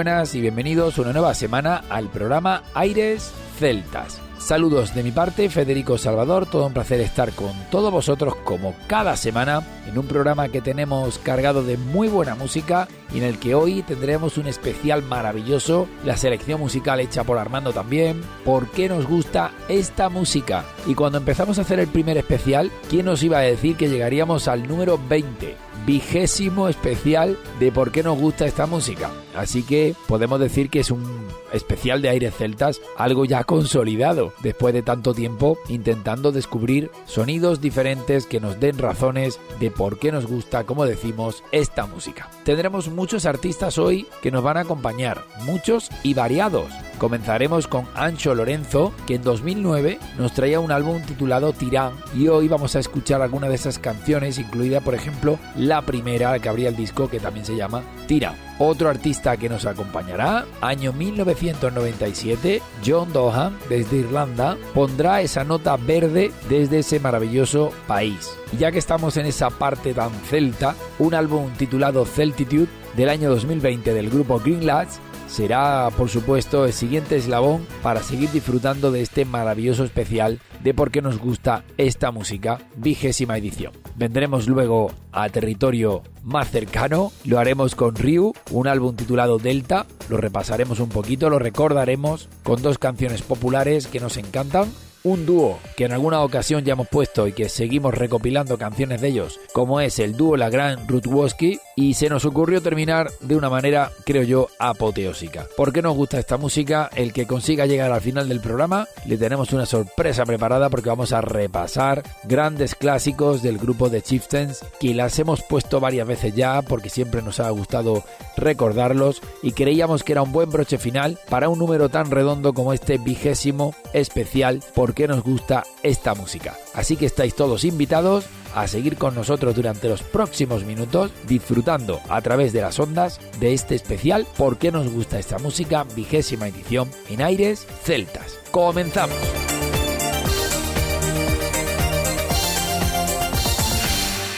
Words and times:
Buenas 0.00 0.34
y 0.34 0.40
bienvenidos 0.40 0.96
una 0.96 1.12
nueva 1.12 1.34
semana 1.34 1.84
al 1.90 2.08
programa 2.08 2.62
Aires 2.72 3.34
Celtas. 3.58 4.18
Saludos 4.38 4.94
de 4.94 5.02
mi 5.02 5.10
parte, 5.10 5.50
Federico 5.50 5.98
Salvador, 5.98 6.46
todo 6.46 6.68
un 6.68 6.72
placer 6.72 7.00
estar 7.00 7.32
con 7.32 7.52
todos 7.70 7.92
vosotros 7.92 8.34
como 8.36 8.74
cada 8.86 9.14
semana 9.18 9.62
en 9.86 9.98
un 9.98 10.06
programa 10.06 10.48
que 10.48 10.62
tenemos 10.62 11.18
cargado 11.18 11.62
de 11.62 11.76
muy 11.76 12.08
buena 12.08 12.34
música 12.34 12.88
y 13.12 13.18
en 13.18 13.24
el 13.24 13.38
que 13.38 13.54
hoy 13.54 13.82
tendremos 13.82 14.38
un 14.38 14.46
especial 14.46 15.02
maravilloso, 15.02 15.86
la 16.02 16.16
selección 16.16 16.60
musical 16.60 16.98
hecha 17.00 17.22
por 17.22 17.36
Armando 17.36 17.74
también, 17.74 18.22
por 18.42 18.70
qué 18.70 18.88
nos 18.88 19.06
gusta 19.06 19.50
esta 19.68 20.08
música. 20.08 20.64
Y 20.86 20.94
cuando 20.94 21.18
empezamos 21.18 21.58
a 21.58 21.62
hacer 21.62 21.78
el 21.78 21.88
primer 21.88 22.16
especial, 22.16 22.70
¿quién 22.88 23.04
nos 23.04 23.22
iba 23.22 23.36
a 23.36 23.42
decir 23.42 23.76
que 23.76 23.90
llegaríamos 23.90 24.48
al 24.48 24.66
número 24.66 24.98
20? 25.10 25.69
Vigésimo 25.86 26.68
especial 26.68 27.38
de 27.58 27.72
por 27.72 27.92
qué 27.92 28.02
nos 28.02 28.18
gusta 28.18 28.46
esta 28.46 28.66
música. 28.66 29.10
Así 29.34 29.62
que 29.62 29.94
podemos 30.08 30.40
decir 30.40 30.70
que 30.70 30.80
es 30.80 30.90
un 30.90 31.04
especial 31.52 32.02
de 32.02 32.08
aires 32.08 32.34
celtas, 32.36 32.80
algo 32.96 33.24
ya 33.24 33.44
consolidado, 33.44 34.32
después 34.42 34.74
de 34.74 34.82
tanto 34.82 35.14
tiempo 35.14 35.58
intentando 35.68 36.32
descubrir 36.32 36.90
sonidos 37.06 37.60
diferentes 37.60 38.26
que 38.26 38.40
nos 38.40 38.58
den 38.60 38.78
razones 38.78 39.38
de 39.58 39.70
por 39.70 39.98
qué 39.98 40.12
nos 40.12 40.26
gusta, 40.26 40.64
como 40.64 40.84
decimos, 40.84 41.42
esta 41.52 41.86
música. 41.86 42.30
Tendremos 42.44 42.88
muchos 42.88 43.26
artistas 43.26 43.78
hoy 43.78 44.06
que 44.22 44.30
nos 44.30 44.42
van 44.42 44.56
a 44.56 44.60
acompañar, 44.60 45.24
muchos 45.44 45.90
y 46.02 46.14
variados. 46.14 46.70
Comenzaremos 47.00 47.66
con 47.66 47.88
Ancho 47.94 48.34
Lorenzo, 48.34 48.92
que 49.06 49.14
en 49.14 49.22
2009 49.22 49.98
nos 50.18 50.34
traía 50.34 50.60
un 50.60 50.70
álbum 50.70 51.00
titulado 51.00 51.54
Tirán 51.54 51.94
y 52.14 52.28
hoy 52.28 52.46
vamos 52.46 52.76
a 52.76 52.78
escuchar 52.78 53.22
alguna 53.22 53.48
de 53.48 53.54
esas 53.54 53.78
canciones, 53.78 54.38
incluida 54.38 54.82
por 54.82 54.94
ejemplo 54.94 55.38
la 55.56 55.80
primera 55.80 56.38
que 56.38 56.50
abría 56.50 56.68
el 56.68 56.76
disco 56.76 57.08
que 57.08 57.18
también 57.18 57.46
se 57.46 57.56
llama 57.56 57.82
Tirán. 58.06 58.34
Otro 58.58 58.90
artista 58.90 59.38
que 59.38 59.48
nos 59.48 59.64
acompañará, 59.64 60.44
año 60.60 60.92
1997, 60.92 62.60
John 62.84 63.10
Dohan, 63.14 63.56
desde 63.70 63.96
Irlanda, 63.96 64.58
pondrá 64.74 65.22
esa 65.22 65.42
nota 65.44 65.78
verde 65.78 66.30
desde 66.50 66.80
ese 66.80 67.00
maravilloso 67.00 67.72
país. 67.86 68.36
Ya 68.58 68.70
que 68.70 68.78
estamos 68.78 69.16
en 69.16 69.24
esa 69.24 69.48
parte 69.48 69.94
tan 69.94 70.10
celta, 70.28 70.74
un 70.98 71.14
álbum 71.14 71.50
titulado 71.56 72.04
Celtitude 72.04 72.68
del 72.96 73.08
año 73.08 73.30
2020 73.30 73.94
del 73.94 74.10
grupo 74.10 74.40
Green 74.40 74.66
Lads 74.66 75.00
será, 75.30 75.88
por 75.96 76.08
supuesto, 76.08 76.66
el 76.66 76.72
siguiente 76.72 77.16
eslabón 77.16 77.66
para 77.82 78.02
seguir 78.02 78.30
disfrutando 78.30 78.90
de 78.90 79.02
este 79.02 79.24
maravilloso 79.24 79.84
especial 79.84 80.40
de 80.62 80.74
por 80.74 80.90
qué 80.90 81.00
nos 81.00 81.18
gusta 81.18 81.64
esta 81.78 82.10
música, 82.10 82.58
vigésima 82.76 83.38
edición. 83.38 83.72
Vendremos 83.96 84.48
luego 84.48 84.90
a 85.12 85.28
territorio 85.28 86.02
más 86.24 86.50
cercano, 86.50 87.12
lo 87.24 87.38
haremos 87.38 87.74
con 87.74 87.94
Ryu, 87.94 88.32
un 88.50 88.66
álbum 88.66 88.96
titulado 88.96 89.38
Delta, 89.38 89.86
lo 90.08 90.16
repasaremos 90.16 90.80
un 90.80 90.88
poquito, 90.88 91.30
lo 91.30 91.38
recordaremos 91.38 92.28
con 92.42 92.60
dos 92.60 92.78
canciones 92.78 93.22
populares 93.22 93.86
que 93.86 94.00
nos 94.00 94.16
encantan 94.16 94.68
un 95.02 95.24
dúo 95.24 95.58
que 95.76 95.86
en 95.86 95.92
alguna 95.92 96.20
ocasión 96.20 96.64
ya 96.64 96.74
hemos 96.74 96.88
puesto 96.88 97.26
y 97.26 97.32
que 97.32 97.48
seguimos 97.48 97.94
recopilando 97.94 98.58
canciones 98.58 99.00
de 99.00 99.08
ellos, 99.08 99.40
como 99.52 99.80
es 99.80 99.98
el 99.98 100.16
dúo 100.16 100.36
La 100.36 100.50
Gran 100.50 100.86
Rutwoski, 100.86 101.58
y 101.80 101.94
se 101.94 102.10
nos 102.10 102.26
ocurrió 102.26 102.60
terminar 102.60 103.10
de 103.22 103.36
una 103.36 103.48
manera, 103.48 103.90
creo 104.04 104.22
yo, 104.22 104.48
apoteósica. 104.58 105.46
¿Por 105.56 105.72
qué 105.72 105.80
nos 105.80 105.96
gusta 105.96 106.18
esta 106.18 106.36
música? 106.36 106.90
El 106.94 107.14
que 107.14 107.26
consiga 107.26 107.64
llegar 107.64 107.90
al 107.90 108.02
final 108.02 108.28
del 108.28 108.40
programa, 108.40 108.86
le 109.06 109.16
tenemos 109.16 109.54
una 109.54 109.64
sorpresa 109.64 110.26
preparada 110.26 110.68
porque 110.68 110.90
vamos 110.90 111.14
a 111.14 111.22
repasar 111.22 112.02
grandes 112.24 112.74
clásicos 112.74 113.42
del 113.42 113.56
grupo 113.56 113.88
de 113.88 114.02
Chieftains, 114.02 114.62
que 114.78 114.92
las 114.92 115.18
hemos 115.18 115.42
puesto 115.42 115.80
varias 115.80 116.06
veces 116.06 116.34
ya 116.34 116.60
porque 116.60 116.90
siempre 116.90 117.22
nos 117.22 117.40
ha 117.40 117.48
gustado 117.48 118.04
recordarlos 118.36 119.22
y 119.42 119.52
creíamos 119.52 120.04
que 120.04 120.12
era 120.12 120.20
un 120.20 120.32
buen 120.32 120.50
broche 120.50 120.76
final 120.76 121.18
para 121.30 121.48
un 121.48 121.58
número 121.58 121.88
tan 121.88 122.10
redondo 122.10 122.52
como 122.52 122.74
este 122.74 122.98
vigésimo 122.98 123.74
especial 123.94 124.62
por 124.74 124.92
qué 124.92 125.08
nos 125.08 125.22
gusta 125.22 125.64
esta 125.82 126.14
música. 126.14 126.58
Así 126.74 126.98
que 126.98 127.06
estáis 127.06 127.34
todos 127.34 127.64
invitados 127.64 128.26
a 128.54 128.66
seguir 128.66 128.96
con 128.96 129.14
nosotros 129.14 129.54
durante 129.54 129.88
los 129.88 130.02
próximos 130.02 130.64
minutos 130.64 131.10
disfrutando 131.26 132.00
a 132.08 132.20
través 132.20 132.52
de 132.52 132.60
las 132.60 132.78
ondas 132.78 133.20
de 133.38 133.52
este 133.52 133.74
especial 133.74 134.26
por 134.36 134.58
qué 134.58 134.72
nos 134.72 134.88
gusta 134.88 135.18
esta 135.18 135.38
música 135.38 135.84
vigésima 135.94 136.48
edición 136.48 136.90
en 137.08 137.22
aires 137.22 137.66
celtas. 137.84 138.38
Comenzamos. 138.50 139.16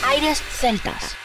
Aires 0.04 0.42
celtas. 0.60 1.16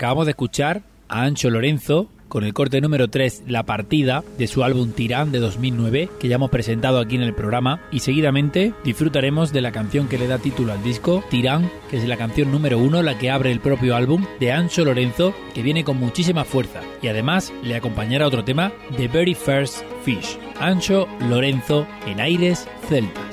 Acabamos 0.00 0.24
de 0.24 0.30
escuchar 0.30 0.80
a 1.10 1.24
Ancho 1.24 1.50
Lorenzo 1.50 2.08
con 2.28 2.42
el 2.42 2.54
corte 2.54 2.80
número 2.80 3.08
3, 3.10 3.42
La 3.48 3.64
Partida, 3.64 4.24
de 4.38 4.46
su 4.46 4.64
álbum 4.64 4.92
Tirán 4.92 5.30
de 5.30 5.40
2009, 5.40 6.08
que 6.18 6.26
ya 6.26 6.36
hemos 6.36 6.48
presentado 6.48 7.00
aquí 7.00 7.16
en 7.16 7.22
el 7.22 7.34
programa, 7.34 7.82
y 7.92 7.98
seguidamente 7.98 8.72
disfrutaremos 8.82 9.52
de 9.52 9.60
la 9.60 9.72
canción 9.72 10.08
que 10.08 10.16
le 10.16 10.26
da 10.26 10.38
título 10.38 10.72
al 10.72 10.82
disco, 10.82 11.22
Tirán, 11.28 11.70
que 11.90 11.98
es 11.98 12.08
la 12.08 12.16
canción 12.16 12.50
número 12.50 12.78
1, 12.78 13.02
la 13.02 13.18
que 13.18 13.30
abre 13.30 13.52
el 13.52 13.60
propio 13.60 13.94
álbum, 13.94 14.24
de 14.40 14.52
Ancho 14.52 14.86
Lorenzo, 14.86 15.34
que 15.52 15.60
viene 15.60 15.84
con 15.84 15.98
muchísima 15.98 16.46
fuerza, 16.46 16.80
y 17.02 17.08
además 17.08 17.52
le 17.62 17.76
acompañará 17.76 18.26
otro 18.26 18.42
tema, 18.42 18.72
The 18.96 19.08
Very 19.08 19.34
First 19.34 19.84
Fish, 20.02 20.38
Ancho 20.58 21.06
Lorenzo 21.28 21.86
en 22.06 22.20
Aires 22.20 22.66
Celtas. 22.88 23.29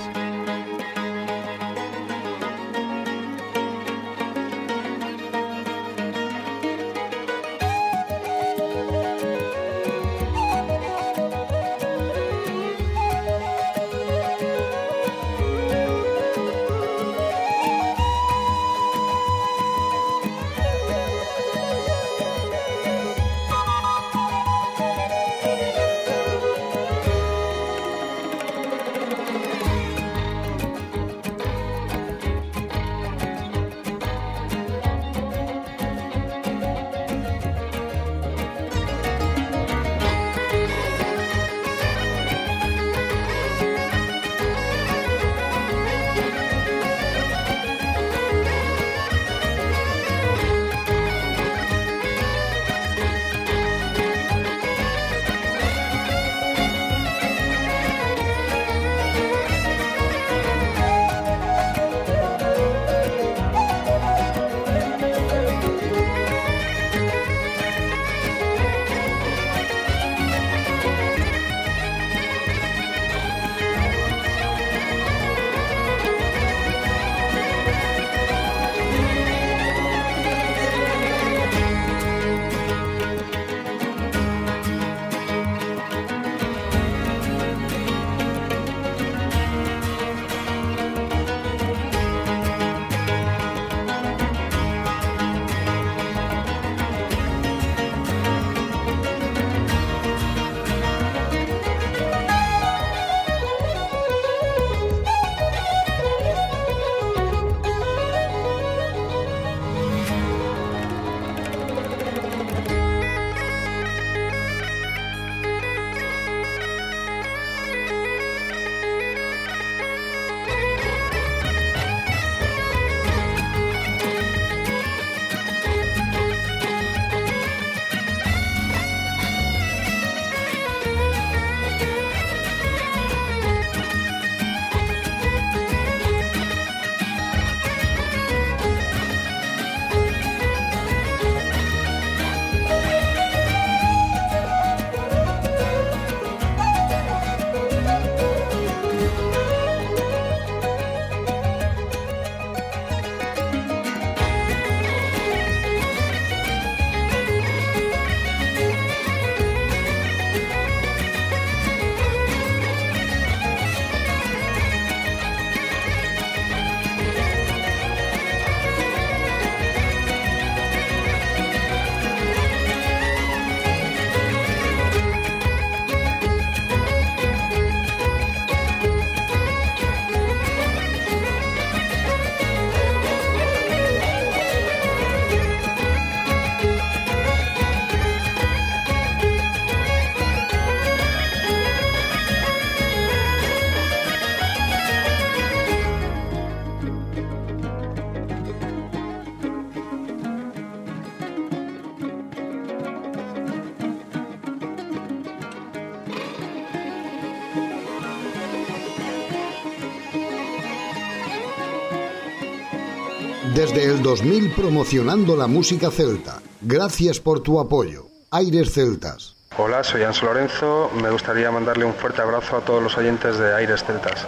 2000 214.17 214.51
promocionando 214.55 215.35
la 215.35 215.45
música 215.45 215.91
celta. 215.91 216.41
Gracias 216.61 217.19
por 217.19 217.41
tu 217.41 217.59
apoyo. 217.59 218.07
Aires 218.31 218.73
Celtas. 218.73 219.35
Hola, 219.59 219.83
soy 219.83 220.01
Anso 220.01 220.25
Lorenzo. 220.25 220.89
Me 221.03 221.11
gustaría 221.11 221.51
mandarle 221.51 221.85
un 221.85 221.93
fuerte 221.93 222.23
abrazo 222.23 222.57
a 222.57 222.61
todos 222.61 222.81
los 222.81 222.97
oyentes 222.97 223.37
de 223.37 223.53
Aires 223.53 223.83
Celtas. 223.83 224.27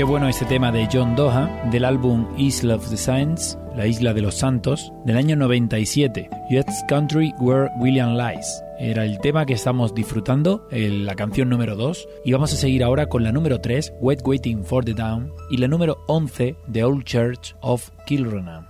Qué 0.00 0.04
bueno 0.04 0.28
este 0.28 0.46
tema 0.46 0.72
de 0.72 0.88
John 0.90 1.14
Doha 1.14 1.46
del 1.70 1.84
álbum 1.84 2.26
Isle 2.38 2.72
of 2.72 2.88
the 2.88 2.96
Saints, 2.96 3.58
la 3.76 3.86
isla 3.86 4.14
de 4.14 4.22
los 4.22 4.34
santos, 4.34 4.94
del 5.04 5.18
año 5.18 5.36
97, 5.36 6.30
Yet's 6.48 6.82
Country 6.88 7.34
Where 7.38 7.68
William 7.78 8.16
Lies. 8.16 8.64
Era 8.78 9.04
el 9.04 9.18
tema 9.18 9.44
que 9.44 9.52
estamos 9.52 9.94
disfrutando, 9.94 10.66
la 10.70 11.14
canción 11.16 11.50
número 11.50 11.76
2, 11.76 12.08
y 12.24 12.32
vamos 12.32 12.50
a 12.54 12.56
seguir 12.56 12.82
ahora 12.82 13.10
con 13.10 13.24
la 13.24 13.30
número 13.30 13.60
3, 13.60 13.92
Wet 14.00 14.22
Waiting 14.24 14.64
for 14.64 14.82
the 14.82 14.94
Down, 14.94 15.34
y 15.50 15.58
la 15.58 15.68
número 15.68 16.02
11, 16.08 16.56
The 16.72 16.82
Old 16.82 17.04
Church 17.04 17.54
of 17.60 17.90
Kilrenham. 18.06 18.64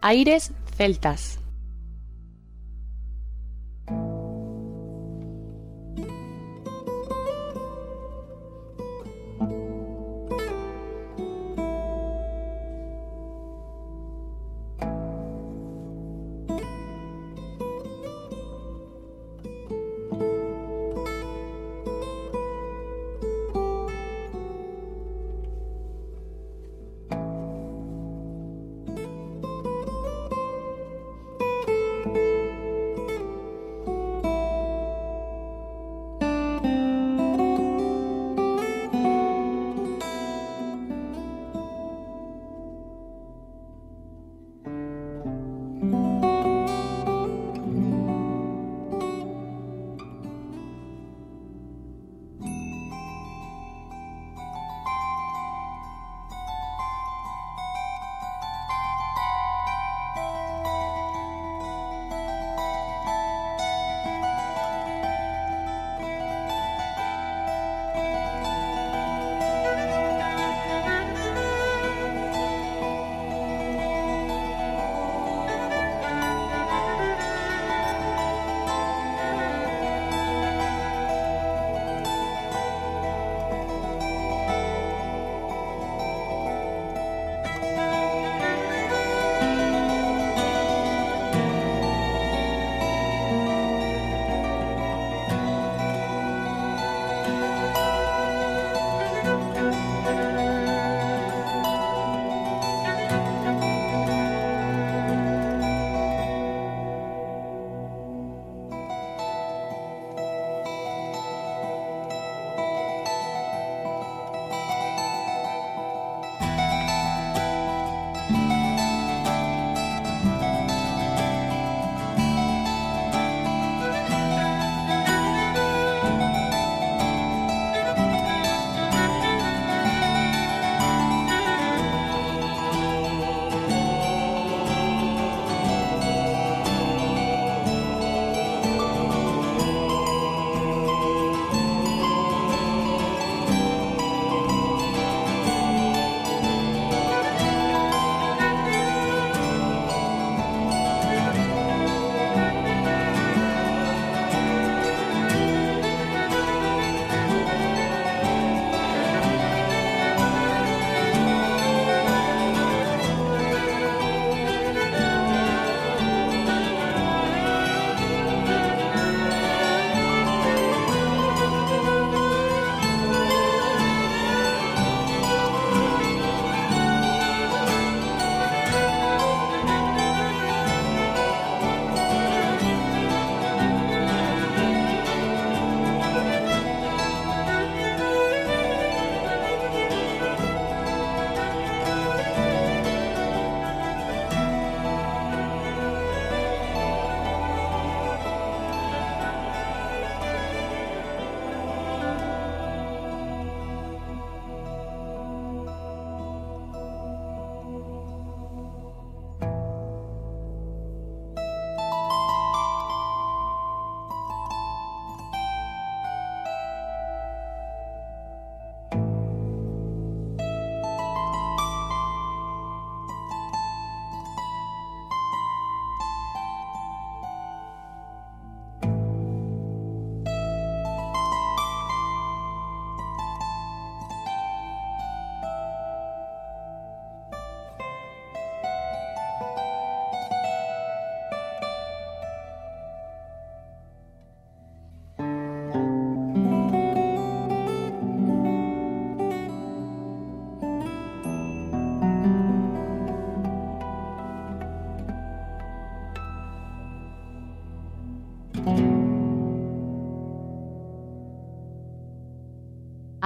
Aires 0.00 0.54
celtas. 0.78 1.41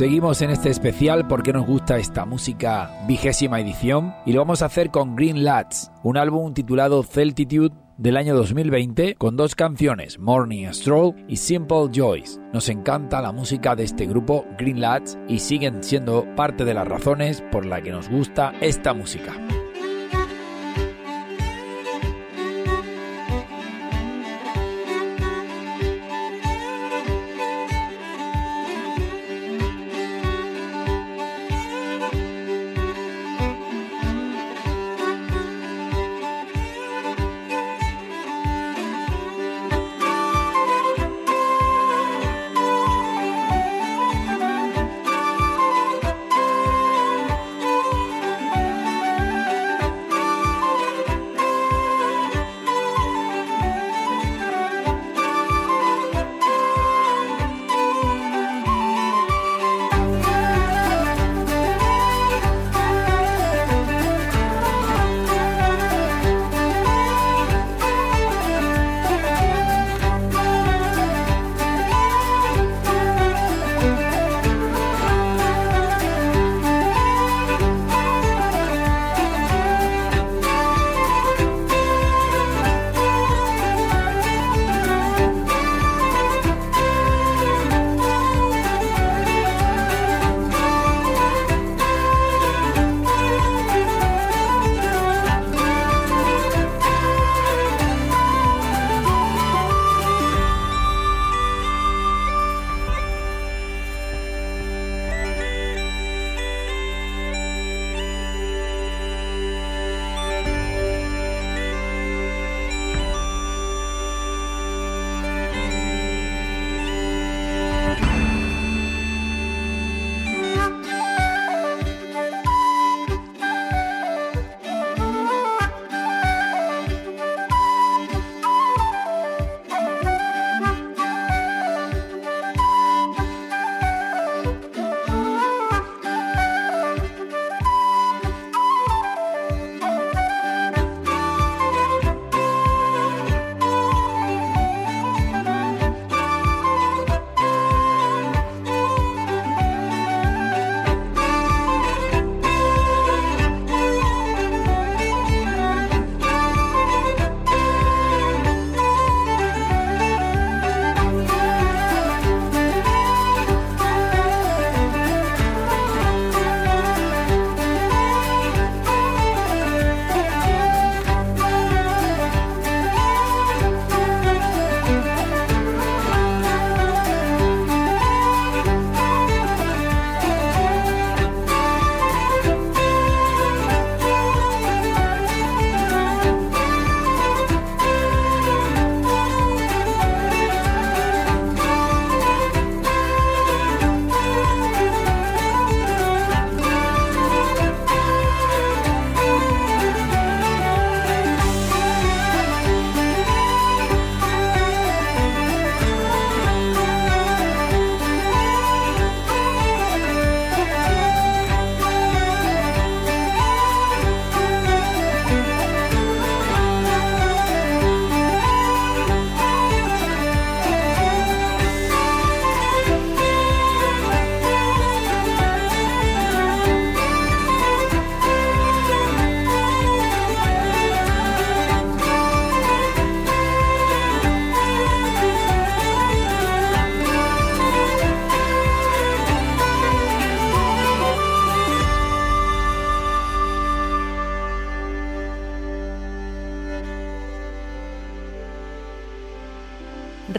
Seguimos 0.00 0.40
en 0.40 0.48
este 0.48 0.70
especial 0.70 1.28
porque 1.28 1.52
nos 1.52 1.66
gusta 1.66 1.98
esta 1.98 2.24
música 2.24 3.04
vigésima 3.06 3.60
edición 3.60 4.14
y 4.24 4.32
lo 4.32 4.40
vamos 4.40 4.62
a 4.62 4.64
hacer 4.64 4.90
con 4.90 5.14
Green 5.14 5.44
Lads, 5.44 5.92
un 6.02 6.16
álbum 6.16 6.54
titulado 6.54 7.02
Celtitude 7.02 7.76
del 7.98 8.16
año 8.16 8.34
2020 8.34 9.16
con 9.16 9.36
dos 9.36 9.54
canciones, 9.54 10.18
Morning 10.18 10.68
Stroll 10.72 11.14
y 11.28 11.36
Simple 11.36 11.90
Joys. 11.94 12.40
Nos 12.54 12.70
encanta 12.70 13.20
la 13.20 13.32
música 13.32 13.76
de 13.76 13.84
este 13.84 14.06
grupo 14.06 14.46
Green 14.56 14.80
Lads 14.80 15.18
y 15.28 15.38
siguen 15.38 15.84
siendo 15.84 16.24
parte 16.34 16.64
de 16.64 16.72
las 16.72 16.88
razones 16.88 17.44
por 17.52 17.66
las 17.66 17.82
que 17.82 17.90
nos 17.90 18.08
gusta 18.08 18.54
esta 18.62 18.94
música. 18.94 19.34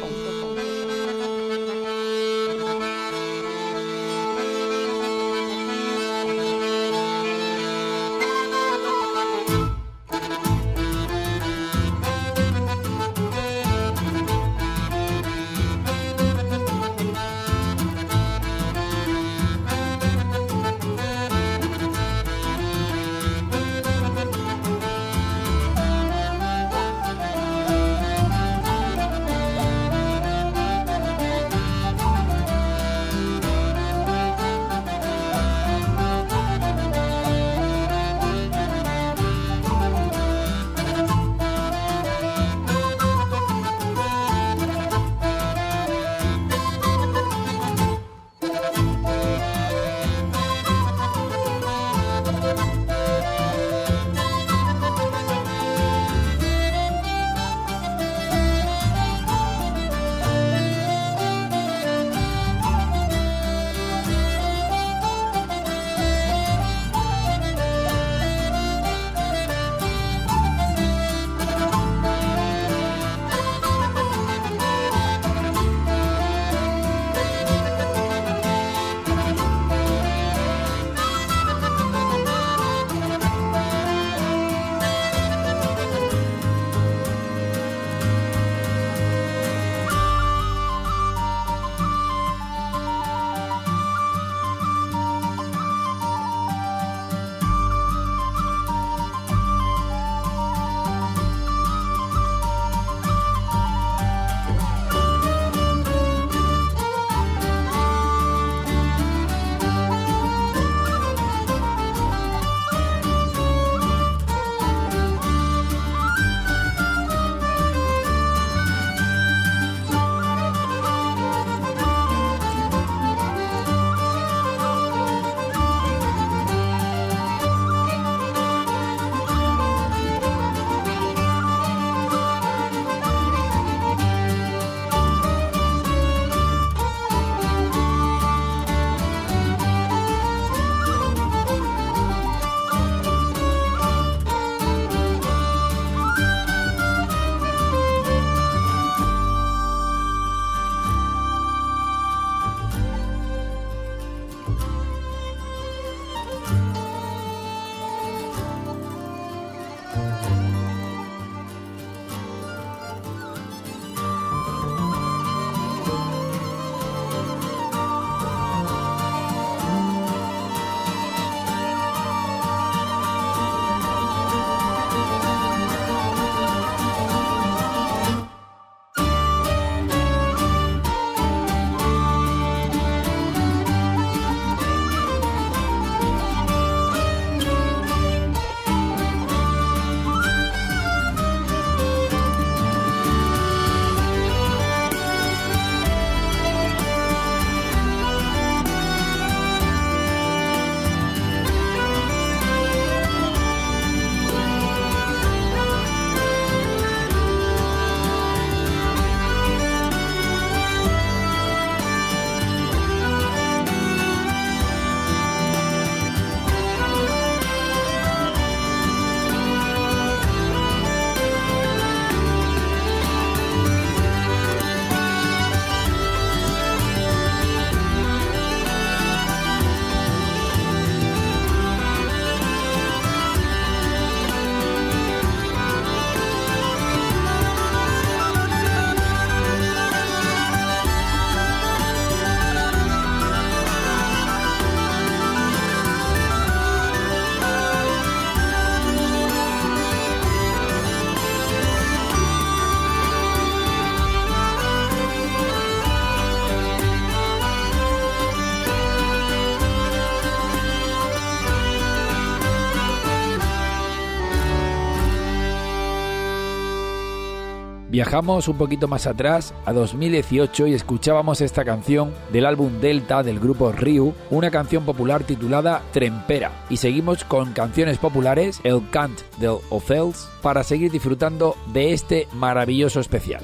Viajamos 268.00 268.47
un 268.47 268.58
poquito 268.58 268.88
más 268.88 269.08
atrás, 269.08 269.54
a 269.66 269.74
2018, 269.74 270.68
y 270.68 270.74
escuchábamos 270.74 271.41
esta 271.41 271.66
canción 271.66 272.14
del 272.32 272.45
álbum 272.45 272.80
Delta 272.80 273.24
del 273.24 273.41
grupo 273.41 273.74
Ryu, 273.74 274.14
una 274.30 274.50
canción 274.50 274.86
popular 274.86 275.26
titulada 275.26 275.84
Trempera. 275.91 276.64
Y 276.70 276.78
seguimos 276.78 277.26
con 277.26 277.52
canciones 277.52 277.97
populares, 277.97 278.62
El 278.64 278.89
Cant 278.89 279.20
del 279.39 279.58
Ophels, 279.70 280.30
para 280.41 280.64
seguir 280.64 280.93
disfrutando 280.93 281.58
de 281.74 281.91
este 281.91 282.30
maravilloso 282.32 283.02
especial. 283.02 283.43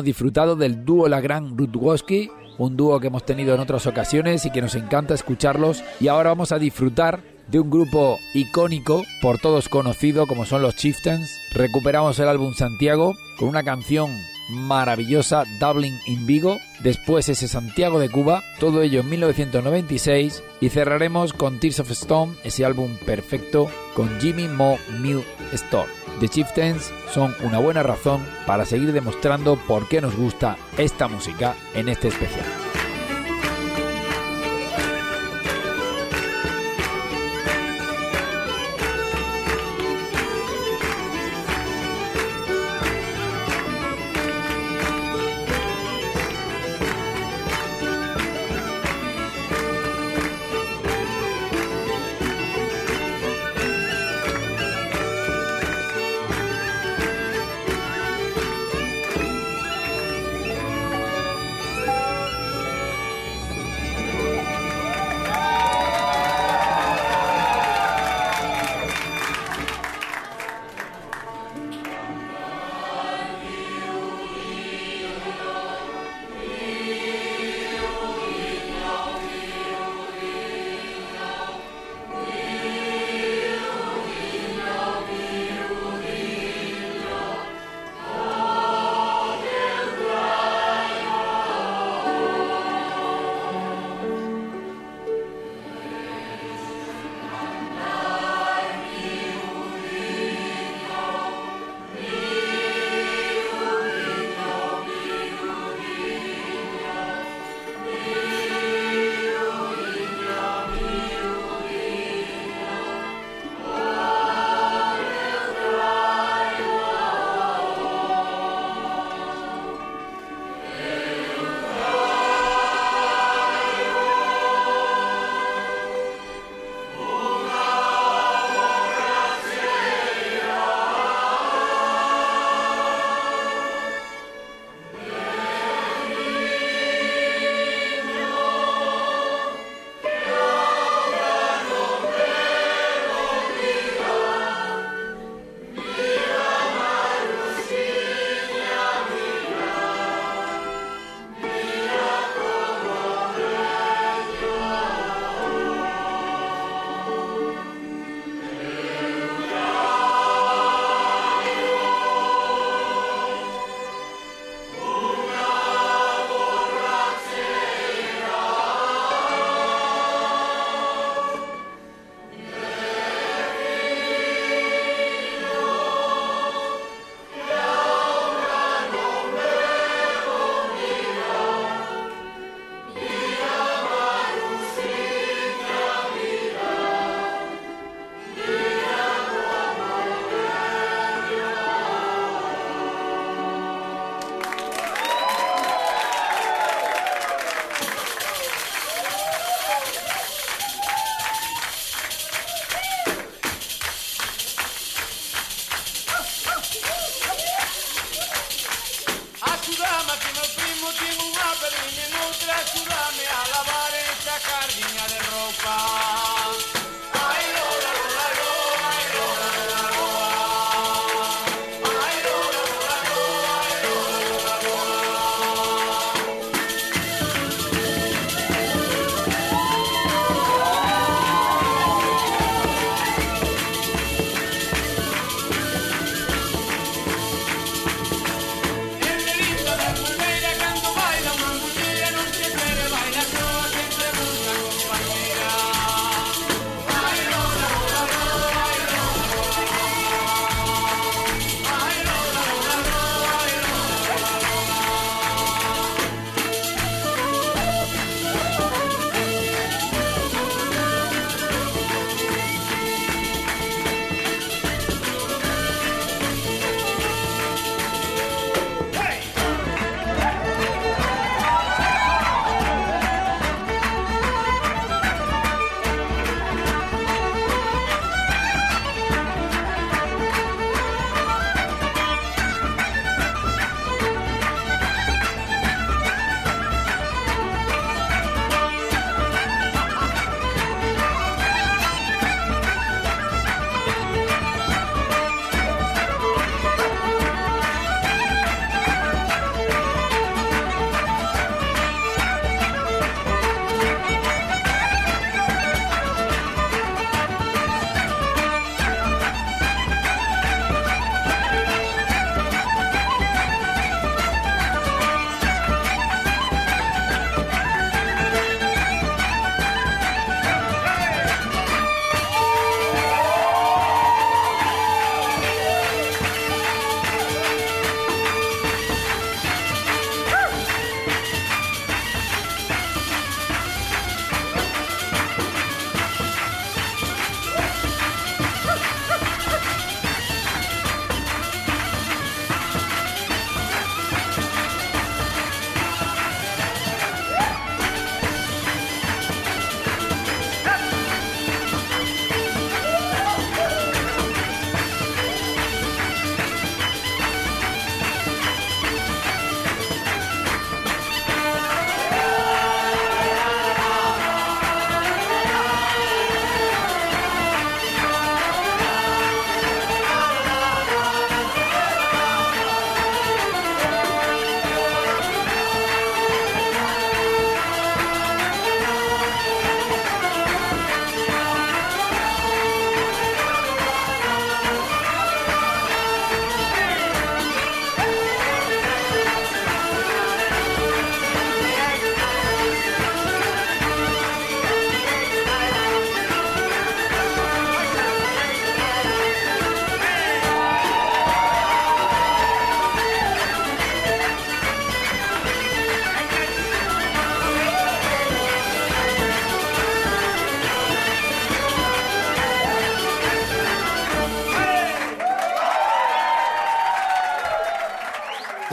Hemos 0.00 0.06
disfrutado 0.06 0.56
del 0.56 0.86
dúo 0.86 1.08
La 1.08 1.20
Gran 1.20 1.58
Rutwoski, 1.58 2.30
un 2.56 2.74
dúo 2.74 2.98
que 3.00 3.08
hemos 3.08 3.26
tenido 3.26 3.54
en 3.54 3.60
otras 3.60 3.86
ocasiones 3.86 4.46
y 4.46 4.50
que 4.50 4.62
nos 4.62 4.74
encanta 4.74 5.12
escucharlos. 5.12 5.84
Y 6.00 6.08
ahora 6.08 6.30
vamos 6.30 6.52
a 6.52 6.58
disfrutar 6.58 7.20
de 7.48 7.60
un 7.60 7.68
grupo 7.68 8.18
icónico, 8.32 9.04
por 9.20 9.38
todos 9.38 9.68
conocido 9.68 10.26
como 10.26 10.46
son 10.46 10.62
los 10.62 10.74
Chieftains. 10.76 11.28
Recuperamos 11.52 12.18
el 12.18 12.28
álbum 12.28 12.54
Santiago 12.54 13.14
con 13.38 13.48
una 13.48 13.62
canción 13.62 14.10
maravillosa 14.50 15.44
Dublin 15.58 15.98
in 16.06 16.26
Vigo, 16.26 16.60
después 16.80 17.28
ese 17.28 17.48
Santiago 17.48 17.98
de 17.98 18.08
Cuba, 18.08 18.42
todo 18.58 18.82
ello 18.82 19.00
en 19.00 19.08
1996 19.08 20.42
y 20.60 20.68
cerraremos 20.68 21.32
con 21.32 21.60
Tears 21.60 21.80
of 21.80 21.90
Stone, 21.90 22.34
ese 22.44 22.64
álbum 22.64 22.96
perfecto 23.06 23.70
con 23.94 24.20
Jimmy 24.20 24.48
Mo 24.48 24.78
Mill 25.00 25.24
Store. 25.52 25.88
The 26.20 26.28
Chieftains 26.28 26.92
son 27.12 27.34
una 27.42 27.58
buena 27.58 27.82
razón 27.82 28.24
para 28.46 28.64
seguir 28.64 28.92
demostrando 28.92 29.56
por 29.66 29.88
qué 29.88 30.00
nos 30.00 30.14
gusta 30.16 30.56
esta 30.76 31.08
música 31.08 31.54
en 31.74 31.88
este 31.88 32.08
especial. 32.08 32.69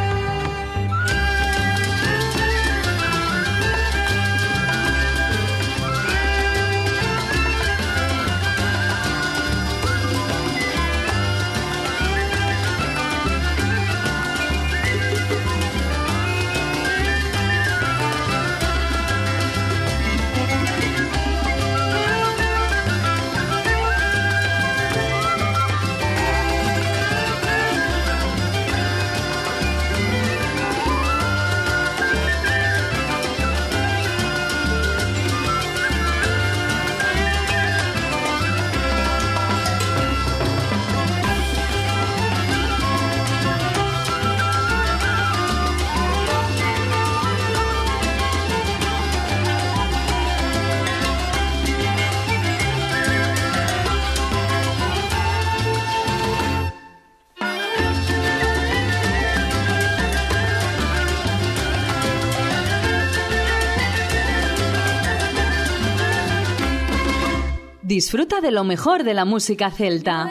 Disfruta 68.05 68.43
de 68.43 68.51
lo 68.51 68.65
mejor 68.65 69.03
de 69.03 69.15
la 69.15 69.25
música 69.25 69.71
celta. 69.71 70.31